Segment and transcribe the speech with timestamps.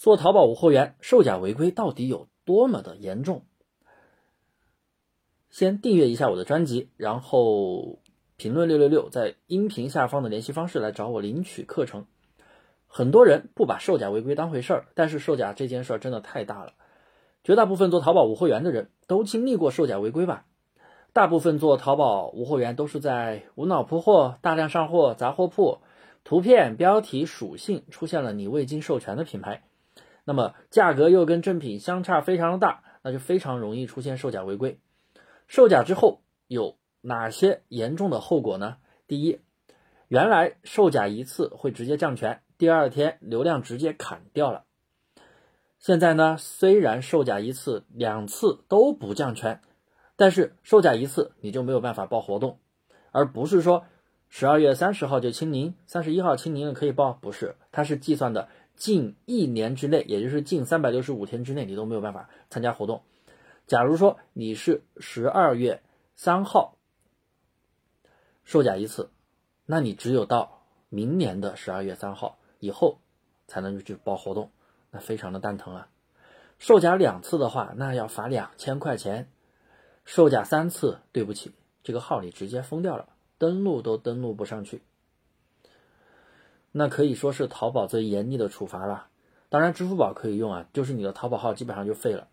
[0.00, 3.42] 做淘宝无货源售假违规到底有多么的严重？
[5.50, 7.98] 先订阅一下我的专辑，然后
[8.36, 12.06] 评论六六六，在音频下方的联系方式来找我领取课程。
[12.86, 16.74] 很多人不把售假违规当回事儿，但是售假这件事儿真的太大了。
[17.42, 20.46] 绝大部分做淘宝无货源的人都经历过售假违规吧？
[21.12, 25.80] 大部分做淘宝无货源都是在无脑铺货、大量上货、杂货铺，
[26.22, 29.64] 图片、标题、属性出现了你未经授权的品牌。
[30.28, 34.78] 那么价格又跟正品相差非常的大，那就非常容易出现售假违规。
[35.46, 38.76] 售假之后有哪些严重的后果呢？
[39.06, 39.40] 第一，
[40.06, 44.64] 原来售假一次会直接降权，第二天流量直接砍掉了。
[45.78, 49.62] 现在呢，虽然售假一次、两次都不降权，
[50.14, 52.58] 但是售假一次你就没有办法报活动，
[53.12, 53.86] 而不是说
[54.28, 58.50] 十二月三十号就清零，三十一号清零了可以报，不是，它是计算的。
[58.78, 63.02] 近一年之内，也就是近三百六十五天之内，你都没有办法参加活动。
[63.66, 65.82] 假如说你是十二月
[66.14, 66.78] 三号
[68.44, 69.10] 售假一次，
[69.66, 72.98] 那你只有到明年的十二月三号以后
[73.46, 74.50] 才能去报活动，
[74.90, 75.88] 那非常的蛋疼啊！
[76.58, 79.24] 售假两次的话，那要罚两千块钱；
[80.04, 84.82] 售假三次，对不起，这个号你直接封掉了，登录都登录不上去。
[86.70, 89.06] 那可以说是淘宝最严厉的处罚了，
[89.48, 92.28] 当然支付宝可以用啊，就是你的淘宝号基本上就废了。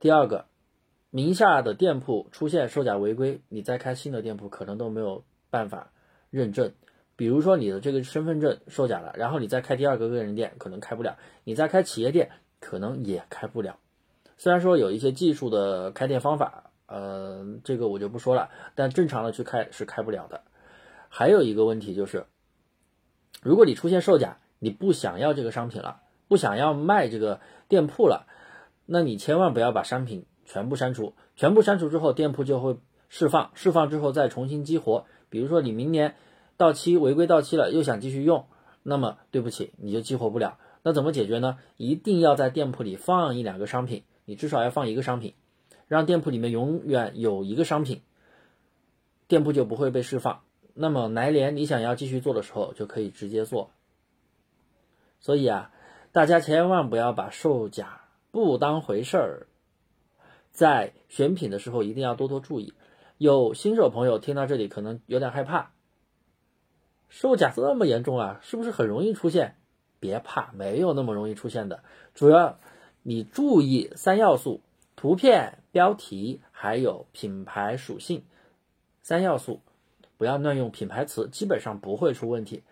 [0.00, 0.46] 第二个，
[1.10, 5.92] 名下的店铺出现售假违规，你再开新的店铺可能都没有办法
[6.30, 6.72] 认证。
[7.14, 13.78] 比如说你的这个身份证售假了，然后你再开第二个个人店可能开不了，你再开企业店可能也开不了。
[14.36, 20.42] 虽然说有一些技术的开店方法，呃，这个我就不说了，但正常的去开是开不了的。
[21.08, 22.26] 还有一个问题就是。
[23.42, 28.26] 如果你出现售假，你不想要这个商品了，不想要卖这个店铺了，
[28.86, 32.76] 那你千万不要把商品全部删除，全部删除之后，店铺就会
[33.08, 35.06] 释放，释放之后再重新激活。
[35.30, 36.16] 比如说你明年
[36.56, 38.46] 到期违规到期了，又想继续用，
[38.82, 40.58] 那么对不起，你就激活不了。
[40.82, 41.58] 那怎么解决呢？
[41.76, 45.34] 一定要在店铺里放一两个商品，你至少要放一个商品，
[45.86, 48.02] 让店铺里面永远有一个商品，
[49.26, 50.40] 店铺就不会被释放。
[50.80, 53.70] 那么来年你想要继续做的时候，就可以直接做。
[55.18, 55.72] 所以啊，
[56.12, 59.46] 大家千万不要把售假不当回事儿，
[60.52, 62.74] 在选品的时候一定要多多注意。
[63.16, 65.72] 有新手朋友听到这里可能有点害怕，
[67.08, 69.56] 售假这么严重啊，是不是很容易出现？
[69.98, 71.82] 别怕，没有那么容易出现的。
[72.14, 72.60] 主要
[73.02, 74.60] 你注意三要素：
[74.94, 78.22] 图片、标题，还有品牌属性
[79.02, 79.60] 三要素。
[80.18, 82.62] 不要乱用品牌词，基本上不会出问题。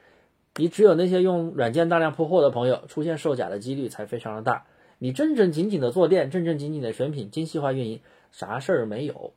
[0.56, 4.66] 你只有那些用软件大量铺货的朋友，出现售假的几率才非常的大。
[4.98, 8.00] 你正正经经的做店，正正经经的选品，精细化运营，
[8.32, 9.32] 啥事儿没有。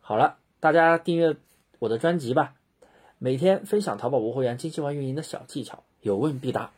[0.00, 1.36] 好了，大家订阅
[1.78, 2.54] 我的专辑吧，
[3.18, 6.70] 每天分享淘宝无货源精细化运营的小技巧，有问必答。